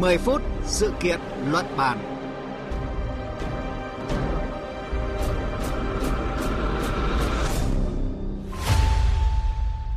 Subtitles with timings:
[0.00, 1.98] 10 phút sự kiện luận bàn.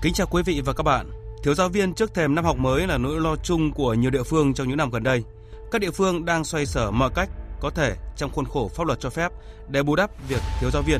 [0.01, 1.11] Kính chào quý vị và các bạn.
[1.43, 4.23] Thiếu giáo viên trước thềm năm học mới là nỗi lo chung của nhiều địa
[4.23, 5.23] phương trong những năm gần đây.
[5.71, 7.29] Các địa phương đang xoay sở mọi cách
[7.59, 9.31] có thể trong khuôn khổ pháp luật cho phép
[9.69, 10.99] để bù đắp việc thiếu giáo viên.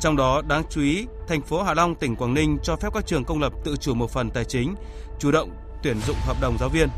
[0.00, 3.06] Trong đó đáng chú ý, thành phố Hạ Long, tỉnh Quảng Ninh cho phép các
[3.06, 4.74] trường công lập tự chủ một phần tài chính,
[5.18, 5.50] chủ động
[5.82, 6.88] tuyển dụng hợp đồng giáo viên.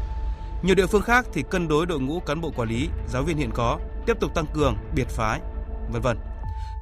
[0.65, 3.37] Nhiều địa phương khác thì cân đối đội ngũ cán bộ quản lý, giáo viên
[3.37, 5.41] hiện có, tiếp tục tăng cường, biệt phái,
[5.93, 6.17] vân vân.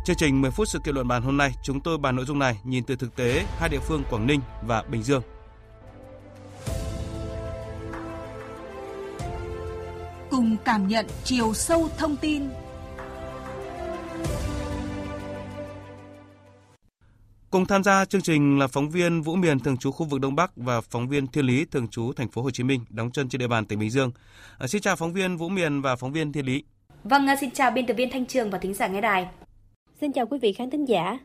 [0.05, 2.39] Chương trình 10 phút sự kiện luận bàn hôm nay, chúng tôi bàn nội dung
[2.39, 5.23] này nhìn từ thực tế hai địa phương Quảng Ninh và Bình Dương.
[10.30, 12.49] Cùng cảm nhận chiều sâu thông tin
[17.52, 20.37] Cùng tham gia chương trình là phóng viên Vũ Miền thường trú khu vực Đông
[20.37, 23.29] Bắc và phóng viên Thiên Lý thường trú thành phố Hồ Chí Minh đóng chân
[23.29, 24.10] trên địa bàn tỉnh Bình Dương.
[24.59, 26.65] À, xin chào phóng viên Vũ Miền và phóng viên Thiên Lý.
[27.04, 29.27] Vâng, xin chào biên tập viên Thanh Trường và thính giả nghe đài.
[30.01, 31.18] Xin chào quý vị khán thính giả.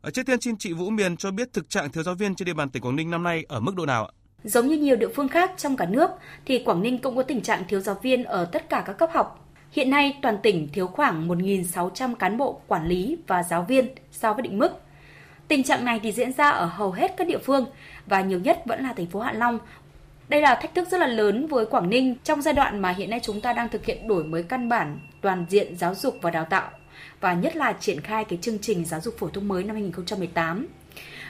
[0.00, 2.46] Ở trước tiên xin chị Vũ Miền cho biết thực trạng thiếu giáo viên trên
[2.46, 4.12] địa bàn tỉnh Quảng Ninh năm nay ở mức độ nào ạ?
[4.44, 6.10] Giống như nhiều địa phương khác trong cả nước
[6.46, 9.10] thì Quảng Ninh cũng có tình trạng thiếu giáo viên ở tất cả các cấp
[9.12, 9.48] học.
[9.70, 14.32] Hiện nay toàn tỉnh thiếu khoảng 1.600 cán bộ quản lý và giáo viên so
[14.32, 14.83] với định mức.
[15.48, 17.66] Tình trạng này thì diễn ra ở hầu hết các địa phương
[18.06, 19.58] và nhiều nhất vẫn là thành phố Hạ Long.
[20.28, 23.10] Đây là thách thức rất là lớn với Quảng Ninh trong giai đoạn mà hiện
[23.10, 26.30] nay chúng ta đang thực hiện đổi mới căn bản toàn diện giáo dục và
[26.30, 26.70] đào tạo
[27.20, 30.66] và nhất là triển khai cái chương trình giáo dục phổ thông mới năm 2018.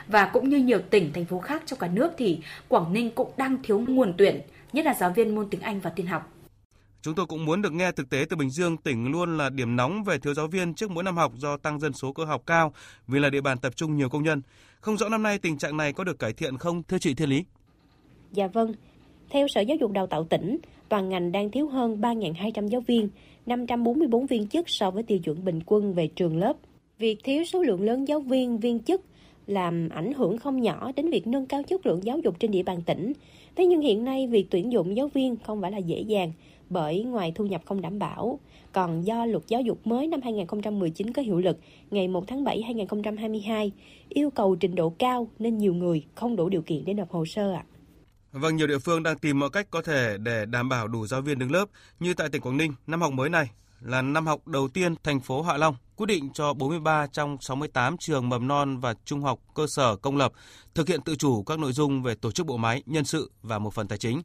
[0.07, 3.31] Và cũng như nhiều tỉnh, thành phố khác trong cả nước thì Quảng Ninh cũng
[3.37, 4.41] đang thiếu nguồn tuyển,
[4.73, 6.31] nhất là giáo viên môn tiếng Anh và tin học.
[7.05, 9.75] Chúng tôi cũng muốn được nghe thực tế từ Bình Dương, tỉnh luôn là điểm
[9.75, 12.43] nóng về thiếu giáo viên trước mỗi năm học do tăng dân số cơ học
[12.45, 12.73] cao
[13.07, 14.41] vì là địa bàn tập trung nhiều công nhân.
[14.79, 17.29] Không rõ năm nay tình trạng này có được cải thiện không, thưa chị Thiên
[17.29, 17.43] Lý?
[18.31, 18.73] Dạ vâng.
[19.29, 20.57] Theo Sở Giáo dục Đào tạo tỉnh,
[20.89, 23.09] toàn ngành đang thiếu hơn 3.200 giáo viên,
[23.45, 26.53] 544 viên chức so với tiêu chuẩn bình quân về trường lớp.
[26.99, 29.01] Việc thiếu số lượng lớn giáo viên, viên chức
[29.47, 32.63] làm ảnh hưởng không nhỏ đến việc nâng cao chất lượng giáo dục trên địa
[32.63, 33.13] bàn tỉnh.
[33.55, 36.31] Thế nhưng hiện nay việc tuyển dụng giáo viên không phải là dễ dàng
[36.69, 38.39] bởi ngoài thu nhập không đảm bảo,
[38.71, 41.57] còn do luật giáo dục mới năm 2019 có hiệu lực
[41.91, 43.71] ngày 1 tháng 7 2022
[44.09, 47.25] yêu cầu trình độ cao nên nhiều người không đủ điều kiện để nộp hồ
[47.25, 47.65] sơ ạ.
[47.69, 47.75] À.
[48.31, 51.21] Vâng, nhiều địa phương đang tìm mọi cách có thể để đảm bảo đủ giáo
[51.21, 51.65] viên đứng lớp,
[51.99, 53.51] như tại tỉnh Quảng Ninh, năm học mới này
[53.81, 57.97] là năm học đầu tiên thành phố Hạ Long quyết định cho 43 trong 68
[57.97, 60.31] trường mầm non và trung học cơ sở công lập
[60.75, 63.59] thực hiện tự chủ các nội dung về tổ chức bộ máy, nhân sự và
[63.59, 64.21] một phần tài chính.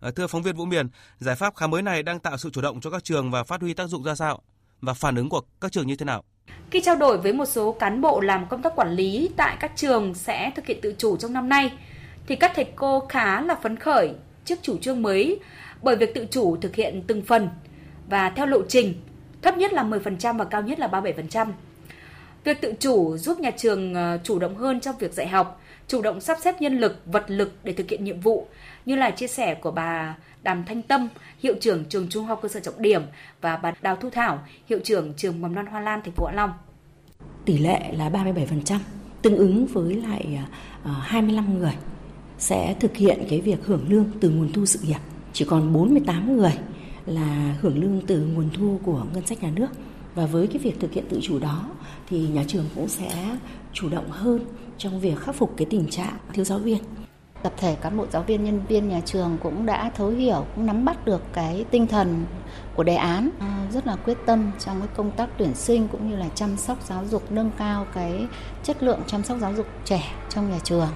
[0.00, 2.60] Ờ, thưa phóng viên Vũ Miền, giải pháp khá mới này đang tạo sự chủ
[2.60, 4.42] động cho các trường và phát huy tác dụng ra sao?
[4.80, 6.24] Và phản ứng của các trường như thế nào?
[6.70, 9.72] Khi trao đổi với một số cán bộ làm công tác quản lý tại các
[9.76, 11.72] trường sẽ thực hiện tự chủ trong năm nay,
[12.26, 14.12] thì các thầy cô khá là phấn khởi
[14.44, 15.40] trước chủ trương mới
[15.82, 17.48] bởi việc tự chủ thực hiện từng phần
[18.08, 18.94] và theo lộ trình
[19.44, 21.46] thấp nhất là 10% và cao nhất là 37%.
[22.44, 26.02] Việc tự chủ giúp nhà trường ờ, chủ động hơn trong việc dạy học, chủ
[26.02, 28.46] động sắp xếp nhân lực, vật lực để thực hiện nhiệm vụ,
[28.86, 32.48] như là chia sẻ của bà Đàm Thanh Tâm, hiệu trưởng trường Trung học cơ
[32.48, 33.02] sở trọng điểm
[33.40, 34.38] và bà Đào Thu Thảo,
[34.68, 36.50] hiệu trưởng trường Mầm non Hoa Lan thành phố Hạ Long.
[37.44, 38.78] Tỷ lệ là 37%,
[39.22, 40.38] tương ứng với lại
[40.84, 41.74] ờ, 25 người
[42.38, 45.00] sẽ thực hiện cái việc hưởng lương từ nguồn thu sự nghiệp.
[45.32, 46.52] Chỉ còn 48 người
[47.06, 49.68] là hưởng lương từ nguồn thu của ngân sách nhà nước.
[50.14, 51.64] Và với cái việc thực hiện tự chủ đó
[52.08, 53.36] thì nhà trường cũng sẽ
[53.72, 54.44] chủ động hơn
[54.78, 56.78] trong việc khắc phục cái tình trạng thiếu giáo viên.
[57.42, 60.66] Tập thể cán bộ giáo viên nhân viên nhà trường cũng đã thấu hiểu cũng
[60.66, 62.24] nắm bắt được cái tinh thần
[62.74, 66.10] của đề án à, rất là quyết tâm trong cái công tác tuyển sinh cũng
[66.10, 68.26] như là chăm sóc giáo dục nâng cao cái
[68.62, 70.88] chất lượng chăm sóc giáo dục trẻ trong nhà trường.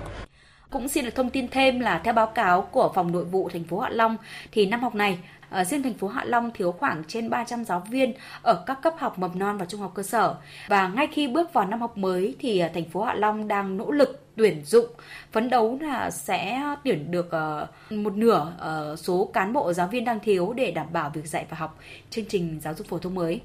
[0.71, 3.65] Cũng xin được thông tin thêm là theo báo cáo của phòng nội vụ thành
[3.65, 4.17] phố Hạ Long
[4.53, 5.19] thì năm học này
[5.51, 8.95] À, riêng thành phố Hạ Long thiếu khoảng trên 300 giáo viên ở các cấp
[8.99, 10.37] học mầm non và trung học cơ sở.
[10.69, 13.77] Và ngay khi bước vào năm học mới thì ờ, thành phố Hạ Long đang
[13.77, 14.87] nỗ lực tuyển dụng,
[15.33, 18.53] phấn đấu là sẽ tuyển được ờ, một nửa
[18.99, 21.79] số cán bộ giáo viên đang thiếu để đảm bảo việc dạy và học
[22.11, 23.41] chương trình giáo dục phổ thông mới.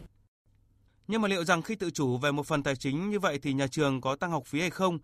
[1.08, 3.54] Nhưng mà liệu rằng khi tự chủ về một phần tài chính như vậy thì
[3.54, 5.00] nhà trường có tăng học phí hay không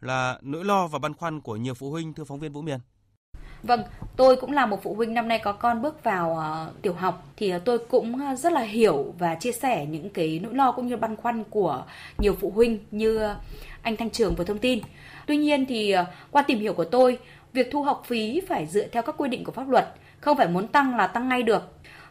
[0.00, 2.78] là nỗi lo và băn khoăn của nhiều phụ huynh thưa phóng viên Vũ Miền.
[3.66, 3.82] Vâng,
[4.16, 7.26] tôi cũng là một phụ huynh năm nay có con bước vào uh, tiểu học
[7.36, 10.72] thì uh, tôi cũng ờ, rất là hiểu và chia sẻ những cái nỗi lo
[10.72, 11.84] cũng như băn khoăn của
[12.18, 13.36] nhiều phụ huynh như uh,
[13.82, 14.80] anh Thanh Trường vừa thông tin.
[15.26, 17.18] Tuy nhiên thì uh, qua tìm hiểu của tôi,
[17.52, 20.48] việc thu học phí phải dựa theo các quy định của pháp luật, không phải
[20.48, 21.62] muốn tăng là tăng ngay được.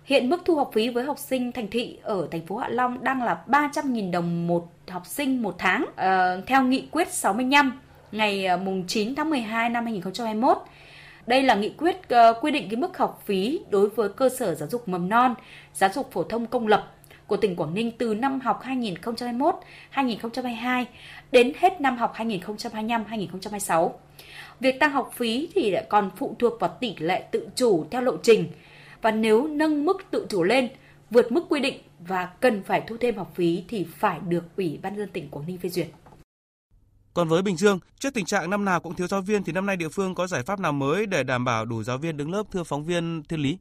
[0.03, 3.03] Hiện mức thu học phí với học sinh thành thị ở thành phố Hạ Long
[3.03, 7.79] đang là 300.000 đồng một học sinh một tháng uh, theo nghị quyết 65
[8.11, 10.57] ngày mùng 9 tháng 12 năm 2021
[11.27, 14.55] đây là nghị quyết uh, quy định cái mức học phí đối với cơ sở
[14.55, 15.35] giáo dục mầm non,
[15.73, 16.93] giáo dục phổ thông công lập
[17.27, 18.61] của tỉnh Quảng Ninh từ năm học
[19.93, 20.85] 2021-2022
[21.31, 23.91] đến hết năm học 2025-2026.
[24.59, 28.01] Việc tăng học phí thì lại còn phụ thuộc vào tỷ lệ tự chủ theo
[28.01, 28.47] lộ trình
[29.01, 30.69] và nếu nâng mức tự chủ lên
[31.09, 34.79] vượt mức quy định và cần phải thu thêm học phí thì phải được Ủy
[34.81, 35.87] ban dân tỉnh Quảng Ninh phê duyệt.
[37.13, 39.65] Còn với Bình Dương, trước tình trạng năm nào cũng thiếu giáo viên thì năm
[39.65, 42.31] nay địa phương có giải pháp nào mới để đảm bảo đủ giáo viên đứng
[42.31, 43.57] lớp thưa phóng viên Thiên Lý?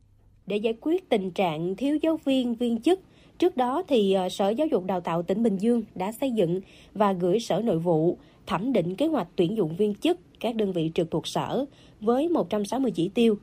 [0.46, 3.00] Để giải quyết tình trạng thiếu giáo viên, viên chức,
[3.38, 6.60] trước đó thì ờ, Sở Giáo dục Đào tạo tỉnh Bình Dương đã xây dựng
[6.94, 10.72] và gửi Sở Nội vụ thẩm định kế hoạch tuyển dụng viên chức các đơn
[10.72, 11.64] vị trực thuộc sở
[12.00, 13.38] với 160 chỉ tiêu.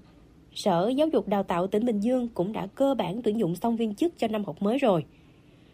[0.54, 3.78] Sở Giáo dục Đào tạo tỉnh Bình Dương cũng đã cơ bản tuyển dụng xong
[3.78, 5.06] viên chức cho năm học mới rồi.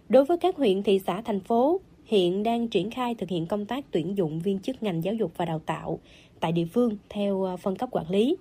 [0.09, 3.65] Đối với các huyện, thị xã, thành phố, hiện đang triển khai thực hiện công
[3.65, 5.99] tác tuyển dụng viên chức ngành giáo dục và đào tạo
[6.39, 8.37] tại địa phương theo ờ, phân cấp quản lý.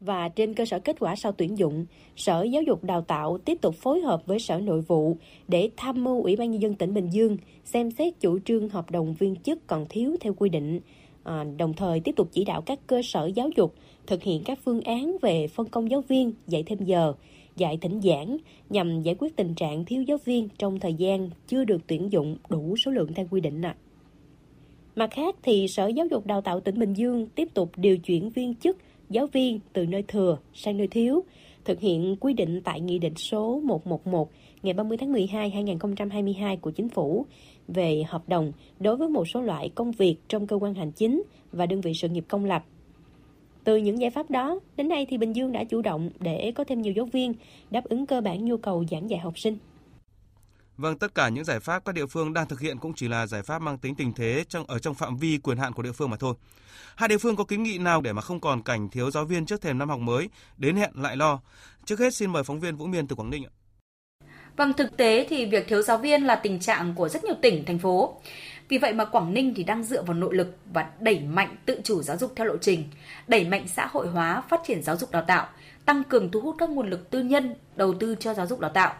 [0.00, 1.86] Và trên cơ sở kết quả sau tuyển dụng,
[2.16, 5.16] Sở Giáo dục Đào tạo tiếp tục phối hợp với Sở Nội vụ
[5.48, 8.90] để tham mưu Ủy ban Nhân dân tỉnh Bình Dương xem xét chủ trương hợp
[8.90, 10.80] đồng viên chức còn thiếu theo quy định,
[11.22, 13.74] à, đồng thời tiếp tục chỉ đạo các cơ sở giáo dục
[14.06, 17.12] thực hiện các phương án về phân công giáo viên, dạy thêm giờ,
[17.58, 18.36] dạy thỉnh giảng
[18.70, 22.36] nhằm giải quyết tình trạng thiếu giáo viên trong thời gian chưa được tuyển dụng
[22.48, 23.62] đủ số lượng theo quy định.
[23.62, 23.76] À.
[24.96, 28.30] Mặt khác thì Sở Giáo dục Đào tạo tỉnh Bình Dương tiếp tục điều chuyển
[28.30, 28.76] viên chức
[29.10, 31.24] giáo viên từ nơi thừa sang nơi thiếu,
[31.64, 34.30] thực hiện quy định tại Nghị định số 111
[34.62, 37.26] ngày 30 tháng 12 2022 của Chính phủ
[37.68, 41.22] về hợp đồng đối với một số loại công việc trong cơ quan hành chính
[41.52, 42.64] và đơn vị sự nghiệp công lập
[43.68, 46.64] từ những giải pháp đó, đến nay thì Bình Dương đã chủ động để có
[46.64, 47.34] thêm nhiều giáo viên
[47.70, 49.58] đáp ứng cơ bản nhu cầu giảng dạy học sinh.
[50.76, 53.26] Vâng, tất cả những giải pháp các địa phương đang thực hiện cũng chỉ là
[53.26, 55.92] giải pháp mang tính tình thế trong ở trong phạm vi quyền hạn của địa
[55.92, 56.34] phương mà thôi.
[56.96, 59.46] Hai địa phương có kiến nghị nào để mà không còn cảnh thiếu giáo viên
[59.46, 61.40] trước thềm năm học mới, đến hẹn lại lo?
[61.84, 63.52] Trước hết xin mời phóng viên Vũ Miên từ Quảng Ninh ạ.
[64.56, 67.64] Vâng, thực tế thì việc thiếu giáo viên là tình trạng của rất nhiều tỉnh,
[67.64, 68.20] thành phố.
[68.68, 71.80] Vì vậy mà Quảng Ninh thì đang dựa vào nội lực và đẩy mạnh tự
[71.84, 72.84] chủ giáo dục theo lộ trình,
[73.28, 75.46] đẩy mạnh xã hội hóa phát triển giáo dục đào tạo,
[75.84, 78.70] tăng cường thu hút các nguồn lực tư nhân đầu tư cho giáo dục đào
[78.70, 78.94] tạo.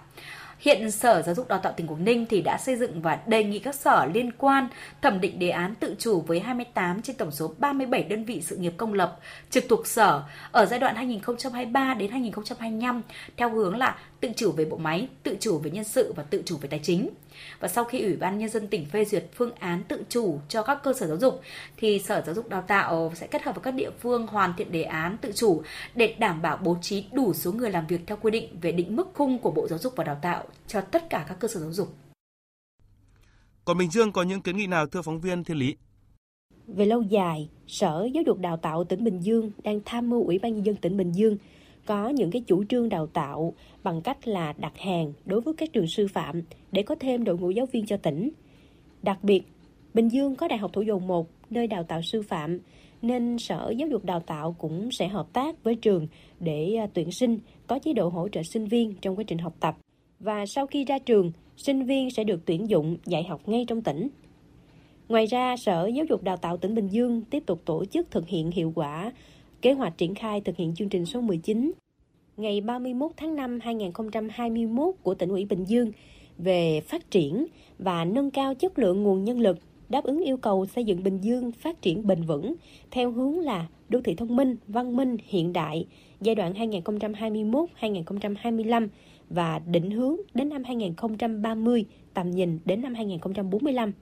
[0.59, 3.44] Hiện Sở Giáo dục Đào tạo tỉnh Quảng Ninh thì đã xây dựng và đề
[3.44, 4.69] nghị các sở liên quan
[5.03, 8.56] thẩm định đề án tự chủ với 28 trên tổng số 37 đơn vị sự
[8.56, 9.19] nghiệp công lập
[9.50, 10.23] trực thuộc sở
[10.53, 13.03] ở giai đoạn 2023 đến 2025
[13.37, 16.43] theo hướng là tự chủ về bộ máy, tự chủ về nhân sự và tự
[16.47, 17.09] chủ về tài chính.
[17.61, 20.62] Và sau khi Ủy ban Nhân dân tỉnh phê duyệt phương án tự chủ cho
[20.62, 21.41] các cơ sở giáo dục,
[21.76, 24.73] thì Sở Giáo dục Đào tạo sẽ kết hợp với các địa phương hoàn thiện
[24.73, 25.62] đề án tự chủ
[25.94, 28.97] để đảm bảo bố trí đủ số người làm việc theo quy định về định
[28.97, 31.61] mức khung của Bộ Giáo dục và Đào tạo cho tất cả các cơ sở
[31.61, 31.88] giáo dục.
[33.65, 35.76] Còn Bình Dương có những kiến nghị nào thưa phóng viên Thiên Lý?
[36.67, 40.38] Về lâu dài, Sở Giáo dục Đào tạo tỉnh Bình Dương đang tham mưu Ủy
[40.38, 41.37] ban Nhân dân tỉnh Bình Dương
[41.88, 45.73] có những cái chủ trương đào tạo bằng cách là đặt hàng đối với các
[45.73, 46.43] trường sư phạm
[46.73, 48.31] để có thêm đội ngũ giáo viên cho tỉnh.
[49.02, 49.43] Đặc biệt,
[49.94, 52.58] Bình Dương có Đại học Thủ dầu một nơi đào tạo sư phạm
[53.02, 56.06] nên Sở Giáo dục Đào tạo cũng sẽ hợp tác với trường
[56.40, 59.55] để à, tuyển sinh có chế độ hỗ trợ sinh viên trong quá trình học
[59.61, 59.76] tập.
[60.20, 63.82] Và sau khi ra trường, sinh viên sẽ được tuyển dụng dạy học ngay trong
[63.82, 64.08] tỉnh.
[65.08, 68.29] Ngoài ra, Sở Giáo dục Đào tạo tỉnh Bình Dương tiếp tục tổ chức thực
[68.29, 69.12] hiện hiệu quả
[69.62, 71.72] kế hoạch triển khai thực hiện chương trình số 19
[72.38, 75.92] ngày 31 tháng 5 2021 của tỉnh ủy Bình Dương
[76.38, 77.46] về phát triển
[77.78, 81.20] và nâng cao chất lượng nguồn nhân lực đáp ứng yêu cầu xây dựng Bình
[81.20, 82.54] Dương phát triển bền vững
[82.90, 85.86] theo hướng là đô thị thông minh, văn minh, hiện đại
[86.20, 88.88] giai đoạn 2021-2025
[89.30, 93.92] và định hướng đến năm 2030, tầm nhìn đến năm 2045.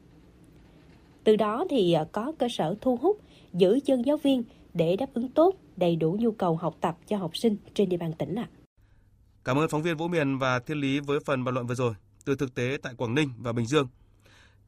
[1.24, 3.18] Từ đó thì ờ, có cơ sở thu hút,
[3.52, 4.42] giữ chân giáo viên
[4.76, 7.96] để đáp ứng tốt đầy đủ nhu cầu học tập cho học sinh trên địa
[7.96, 8.48] bàn tỉnh ạ.
[8.50, 8.54] À.
[9.44, 11.94] Cảm ơn phóng viên Vũ Miền và Thiên Lý với phần bàn luận vừa rồi
[12.24, 13.88] từ thực tế tại Quảng Ninh và Bình Dương.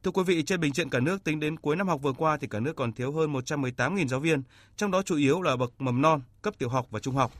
[0.03, 2.37] Thưa quý vị, trên bình diện cả nước tính đến cuối năm học vừa qua
[2.37, 4.41] thì cả nước còn thiếu hơn 118.000 giáo viên,
[4.75, 7.31] trong đó chủ yếu là bậc mầm non, cấp tiểu học và trung học.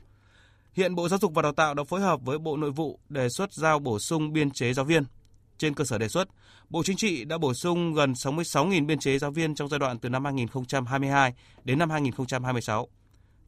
[0.72, 3.28] Hiện Bộ Giáo dục và Đào tạo đã phối hợp với Bộ Nội vụ đề
[3.28, 5.04] xuất giao bổ sung biên chế giáo viên.
[5.60, 6.28] Trên cơ sở đề xuất,
[6.70, 9.98] Bộ Chính trị đã bổ sung gần 66.000 biên chế giáo viên trong giai đoạn
[9.98, 12.88] từ năm 2022 đến năm 2026.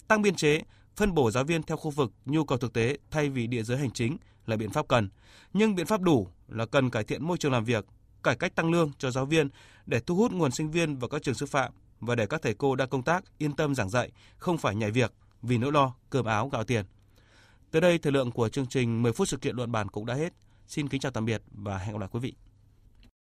[0.09, 0.61] Tăng biên chế,
[0.97, 3.79] phân bổ giáo viên theo khu vực, nhu cầu thực tế thay vì địa giới
[3.79, 4.17] hành chính
[4.47, 5.09] là biện pháp cần,
[5.53, 7.85] nhưng biện pháp đủ là cần cải thiện môi trường làm việc,
[8.23, 9.49] cải cách tăng lương cho giáo viên
[9.87, 12.55] để thu hút nguồn sinh viên vào các trường sư phạm và để các thầy
[12.55, 15.95] cô đang công tác yên tâm giảng dạy, không phải nhảy việc vì nỗi lo
[16.11, 16.85] cơm áo gạo tiền.
[17.71, 20.15] Tới đây thời lượng của chương trình 10 phút sự kiện luận bàn cũng đã
[20.15, 20.33] hết.
[20.73, 22.35] Xin kính chào tạm biệt và hẹn gặp lại quý vị.